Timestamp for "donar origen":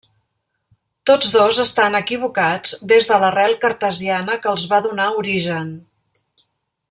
4.87-5.75